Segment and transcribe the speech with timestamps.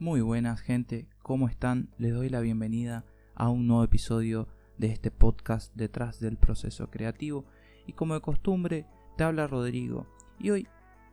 [0.00, 1.90] Muy buenas gente, ¿cómo están?
[1.98, 7.44] Les doy la bienvenida a un nuevo episodio de este podcast detrás del proceso creativo.
[7.84, 10.06] Y como de costumbre te habla Rodrigo.
[10.38, 10.68] Y hoy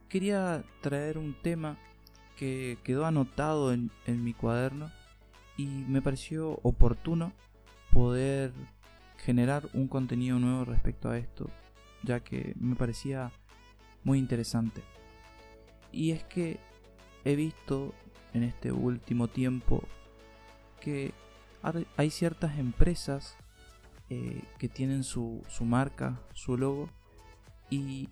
[0.07, 1.79] quería traer un tema
[2.37, 4.91] que quedó anotado en, en mi cuaderno
[5.57, 7.33] y me pareció oportuno
[7.91, 8.53] poder
[9.17, 11.49] generar un contenido nuevo respecto a esto
[12.03, 13.31] ya que me parecía
[14.03, 14.83] muy interesante.
[15.91, 16.59] Y es que
[17.23, 17.95] he visto
[18.35, 19.81] en este último tiempo
[20.81, 21.13] que
[21.95, 23.37] hay ciertas empresas
[24.09, 26.89] eh, que tienen su, marca, su logo,
[27.69, 28.09] y,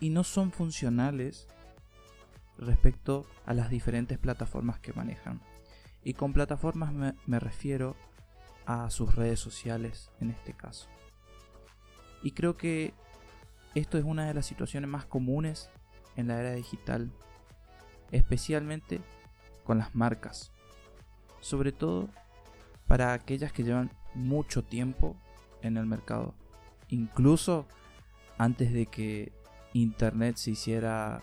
[0.00, 1.48] no son funcionales
[2.58, 5.40] respecto a las diferentes plataformas que manejan.
[6.02, 6.92] Y con plataformas
[7.24, 7.96] me refiero
[8.66, 10.88] a sus redes sociales en este caso.
[12.22, 12.92] Y creo que
[13.74, 15.70] esto es una de las situaciones más comunes
[16.16, 17.10] en la era digital,
[18.12, 19.00] especialmente
[19.64, 20.52] con las marcas.
[21.40, 22.08] Sobre todo
[22.86, 25.16] para aquellas que llevan mucho tiempo
[25.62, 26.34] en el mercado.
[26.88, 27.66] Incluso
[28.38, 29.32] antes de que
[29.72, 31.22] Internet se hiciera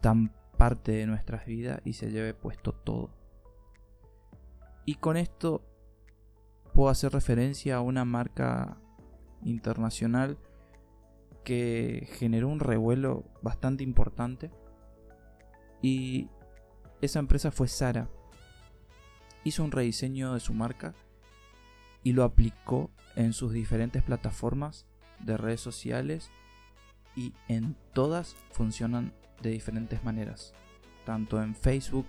[0.00, 3.10] tan parte de nuestras vidas y se lleve puesto todo.
[4.84, 5.62] Y con esto
[6.74, 8.76] puedo hacer referencia a una marca
[9.42, 10.38] internacional
[11.44, 14.50] que generó un revuelo bastante importante
[15.82, 16.28] y
[17.04, 18.08] esa empresa fue Sara.
[19.44, 20.94] Hizo un rediseño de su marca
[22.02, 24.86] y lo aplicó en sus diferentes plataformas
[25.20, 26.30] de redes sociales
[27.16, 30.52] y en todas funcionan de diferentes maneras,
[31.04, 32.06] tanto en Facebook,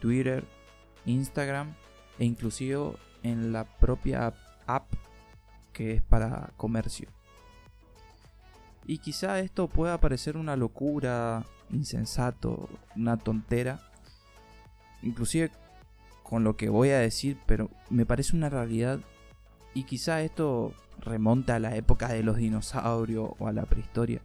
[0.00, 0.44] Twitter,
[1.06, 1.74] Instagram
[2.18, 4.34] e inclusive en la propia
[4.66, 4.92] app
[5.72, 7.08] que es para comercio.
[8.86, 13.80] Y quizá esto pueda parecer una locura, insensato, una tontera,
[15.02, 15.50] inclusive
[16.22, 19.00] con lo que voy a decir, pero me parece una realidad
[19.74, 24.22] y quizá esto remonta a la época de los dinosaurios o a la prehistoria,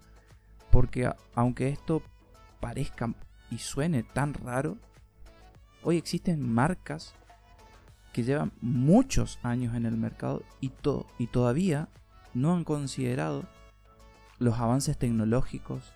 [0.71, 2.01] porque aunque esto
[2.59, 3.13] parezca
[3.49, 4.77] y suene tan raro,
[5.83, 7.13] hoy existen marcas
[8.13, 10.71] que llevan muchos años en el mercado y,
[11.17, 11.89] y todavía
[12.33, 13.45] no han considerado
[14.39, 15.93] los avances tecnológicos,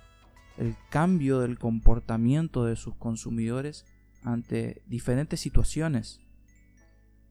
[0.58, 3.86] el cambio del comportamiento de sus consumidores
[4.26, 6.20] ante diferentes situaciones.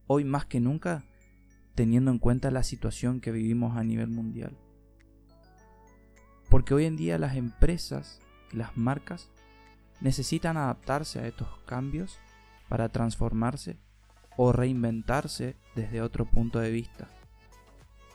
[0.06, 1.04] Hoy más que nunca,
[1.74, 4.56] teniendo en cuenta la situación que vivimos a nivel mundial.
[6.48, 8.20] Porque hoy en día las empresas
[8.52, 9.28] y las marcas
[10.00, 12.18] necesitan adaptarse a estos cambios
[12.68, 13.76] para transformarse
[14.36, 17.08] o reinventarse desde otro punto de vista,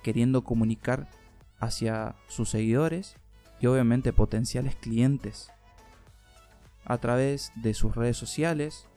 [0.04, 1.10] queriendo comunicar
[1.60, 3.18] hacia sus seguidores
[3.60, 5.52] y obviamente potenciales clientes
[6.90, 8.88] a través de sus redes sociales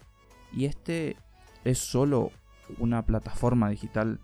[0.52, 1.16] y este
[1.62, 2.32] es solo
[2.78, 4.18] una plataforma digital.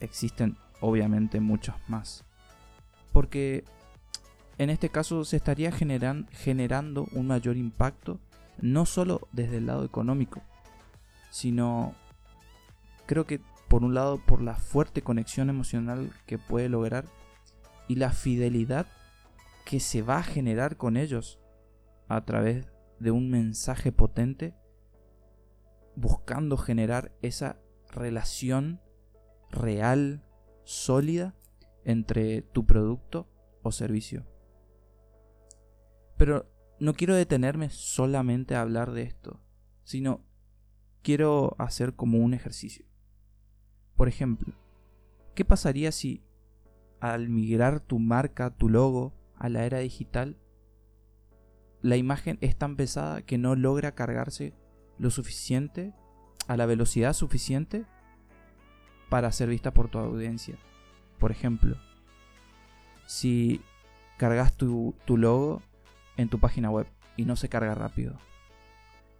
[0.00, 2.24] Existen obviamente muchas más.
[3.12, 3.64] Porque
[4.58, 8.18] en este caso se estaría generan, generando un mayor impacto
[8.60, 10.40] no solo desde el lado económico,
[11.30, 11.94] sino
[13.06, 17.04] creo que por un lado por la fuerte conexión emocional que puede lograr
[17.88, 18.86] y la fidelidad
[19.66, 21.38] que se va a generar con ellos
[22.08, 22.71] a través
[23.02, 24.54] de un mensaje potente
[25.96, 28.80] buscando generar esa relación
[29.50, 30.24] real,
[30.64, 31.34] sólida
[31.84, 33.28] entre tu producto
[33.62, 34.24] o servicio.
[36.16, 39.40] Pero no quiero detenerme solamente a hablar de esto,
[39.84, 40.24] sino
[41.02, 42.86] quiero hacer como un ejercicio.
[43.96, 44.54] Por ejemplo,
[45.34, 46.24] ¿qué pasaría si
[47.00, 50.38] al migrar tu marca, tu logo a la era digital,
[51.82, 54.54] la imagen es tan pesada que no logra cargarse
[54.98, 55.92] lo suficiente,
[56.48, 57.84] a la velocidad suficiente
[59.08, 60.56] para ser vista por tu audiencia.
[61.18, 61.76] Por ejemplo,
[63.06, 63.60] si
[64.16, 65.62] cargas tu, logo
[66.16, 68.16] en tu página web y no se carga rápido,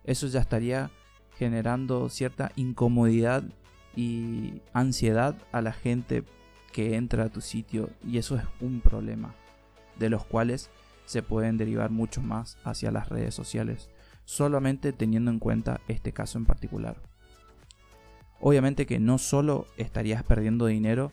[0.05, 0.91] eso ya estaría
[1.37, 3.45] generando cierta incomodidad
[3.95, 6.25] y ansiedad a la gente
[6.73, 9.35] que entra a tu sitio y eso es un problema,
[9.99, 10.71] de los cuales
[11.13, 13.91] se pueden derivar mucho más hacia las redes sociales,
[14.25, 16.97] solamente teniendo en cuenta este caso en particular.
[18.41, 21.13] Obviamente que no solo estarías perdiendo dinero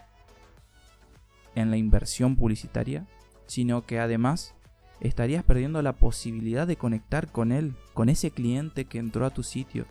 [1.54, 3.08] en la inversión publicitaria,
[3.46, 4.56] sino que además
[5.02, 9.44] estarías perdiendo la posibilidad de conectar con él, con ese cliente que entró a tu
[9.44, 9.86] sitio,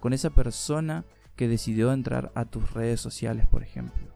[0.00, 1.04] con esa persona
[1.36, 4.08] que decidió entrar a tus redes sociales, por ejemplo.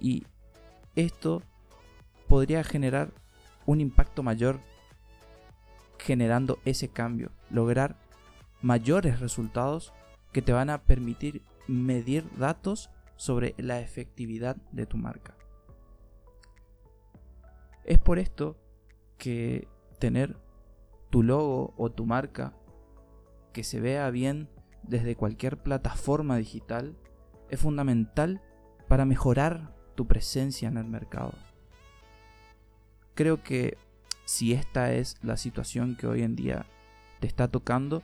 [0.00, 0.26] Y
[0.96, 1.42] esto
[2.26, 3.12] podría generar
[3.66, 4.60] un impacto mayor
[5.98, 7.96] generando ese cambio, lograr
[8.62, 9.92] mayores resultados
[10.32, 15.34] que te van a permitir medir datos sobre la efectividad de tu marca.
[17.84, 18.56] Es por esto
[19.18, 19.68] que
[19.98, 20.36] tener
[21.10, 22.54] tu logo o tu marca
[23.52, 24.48] que se vea bien
[24.82, 26.96] desde cualquier plataforma digital
[27.50, 28.42] es fundamental
[28.88, 31.32] para mejorar tu presencia en el mercado.
[33.14, 33.76] Creo que
[34.24, 36.66] si esta es la situación que hoy en día
[37.20, 38.02] te está tocando,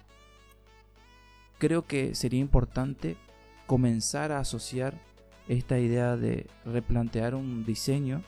[1.59, 3.17] creo que sería importante
[3.67, 4.95] comenzar a asociar
[5.49, 8.23] esta idea de replantear un diseño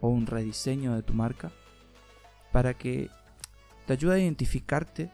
[0.00, 1.52] o un rediseño de tu marca
[2.52, 3.08] para que
[3.86, 5.10] te ayude a identificarte,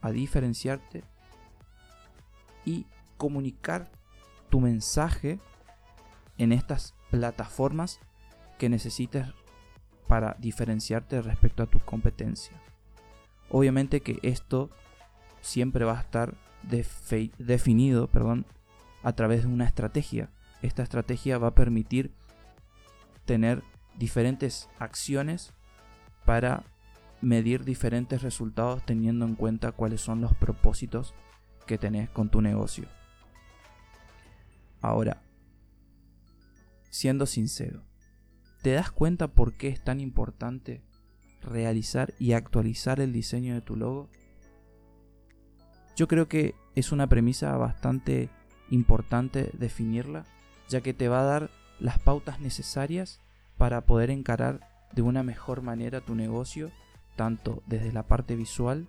[0.00, 1.04] a diferenciarte
[2.64, 2.86] y
[3.16, 3.90] comunicar
[4.48, 5.40] tu mensaje
[6.38, 8.00] en estas plataformas
[8.58, 9.26] que necesites
[10.12, 12.52] para diferenciarte respecto a tu competencia.
[13.48, 14.68] Obviamente que esto
[15.40, 16.34] siempre va a estar
[17.38, 18.44] definido perdón,
[19.02, 20.28] a través de una estrategia.
[20.60, 22.12] Esta estrategia va a permitir
[23.24, 23.62] tener
[23.96, 25.54] diferentes acciones
[26.26, 26.62] para
[27.22, 31.14] medir diferentes resultados teniendo en cuenta cuáles son los propósitos
[31.66, 32.84] que tenés con tu negocio.
[34.82, 35.22] Ahora,
[36.90, 37.82] siendo sincero,
[38.62, 40.82] ¿te das cuenta por qué es tan importante
[41.42, 44.08] realizar y actualizar el diseño de tu logo?
[45.96, 48.30] Yo creo que es una premisa bastante
[48.70, 50.24] importante definirla,
[50.68, 51.50] ya que te va a dar
[51.80, 53.20] las pautas necesarias
[53.58, 54.60] para poder encarar
[54.92, 56.70] de una mejor manera tu negocio,
[57.16, 58.86] tanto desde la parte visual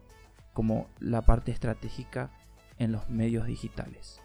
[0.54, 2.32] como la parte estratégica
[2.78, 4.22] en los medios digitales.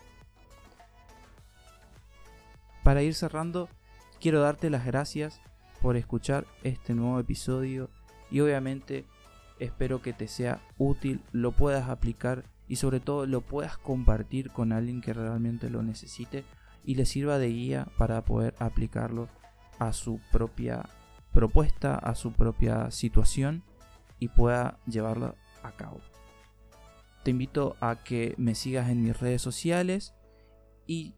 [2.84, 3.68] Para ir cerrando,
[4.20, 5.40] quiero darte las gracias
[5.80, 7.90] por escuchar este nuevo episodio
[8.30, 9.04] y obviamente
[9.58, 14.72] espero que te sea útil, lo puedas aplicar y sobre todo lo puedas compartir con
[14.72, 16.44] alguien que realmente lo necesite
[16.84, 19.28] y le sirva de guía para poder aplicarlo
[19.78, 20.88] a su propia
[21.32, 23.62] propuesta, a su propia situación
[24.18, 26.00] y pueda llevarlo a cabo.
[27.22, 30.14] Te invito a que me sigas en mis redes sociales
[30.86, 31.14] y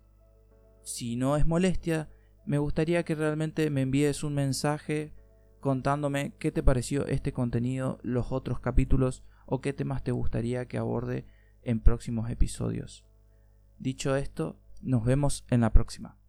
[0.82, 2.08] si no es molestia,
[2.46, 5.12] me gustaría que realmente me envíes un mensaje
[5.60, 10.78] contándome qué te pareció este contenido, los otros capítulos o qué temas te gustaría que
[10.78, 11.26] aborde
[11.62, 13.04] en próximos episodios.
[13.78, 16.19] Dicho esto, nos vemos en la próxima.